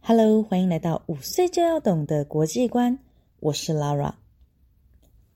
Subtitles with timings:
[0.00, 2.98] Hello，欢迎来到五岁就要懂的国际观。
[3.38, 4.14] 我是 Lara。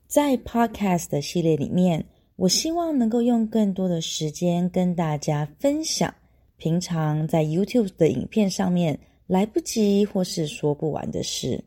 [0.05, 2.05] 在 Podcast 的系列里面，
[2.35, 6.13] 我希望能够用更多的时间跟大家分享
[6.57, 11.63] 平常在 YouTube 的影片上面来不及或是说不完的事。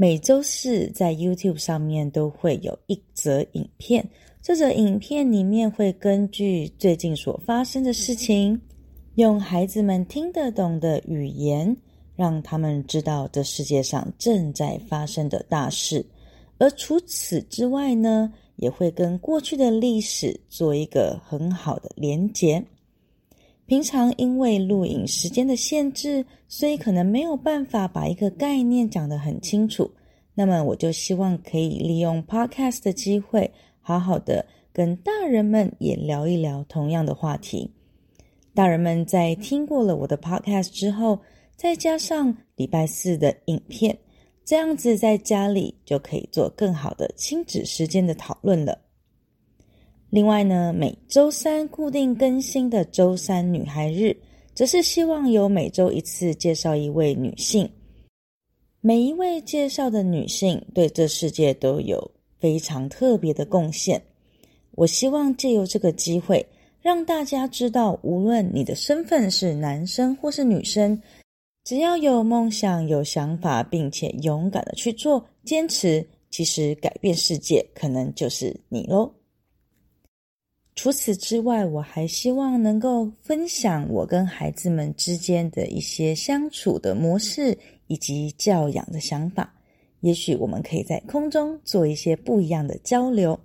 [0.00, 4.08] 每周四在 YouTube 上面都会有一则影片，
[4.40, 8.60] 这则影片里面会根据最近所发生的事情，
[9.16, 11.76] 用孩子们听得懂的语言，
[12.14, 16.06] 让他们知道这世界上正在发生的大事。
[16.58, 22.64] 而除此之外呢，也会跟过去的历史做一个很好的连结。
[23.68, 29.90] 平常因为录影时间的限制，所以可能没有办法把一个概念讲得很清楚。
[30.34, 37.70] 那么我就希望可以利用 Podcast 的机会，好好的跟大人们也聊一聊同样的话题。
[38.54, 41.20] 大人们在听过了我的 Podcast 之后，
[41.54, 43.98] 再加上礼拜四的影片，
[44.46, 48.78] 这样子在家里就可以做更好的亲子时间的讨论了。
[50.10, 54.16] 另外呢，每周三固定更新的周三女孩日，
[54.54, 57.68] 则是希望有每周一次介绍一位女性。
[58.80, 64.00] 每一位介绍的女性对这世界都有非常特别的贡献。
[64.72, 66.46] 我希望借由这个机会，
[66.80, 70.98] 让大家知道，无论你的身份是男生或是女生，
[71.64, 79.12] 只要有梦想、有想法，并且勇敢的去做、坚持，其实改变世界可能就是你喽。
[80.80, 89.52] 除此之外，我还希望能够分享我跟孩子们之间的一些相处的模式以及教养的想法。
[90.02, 93.36] 也许我们可以在空中做一些不一样的交流。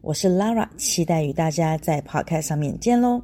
[0.00, 3.20] 我是 Lara，期待与大家在 Podcast 上面见喽。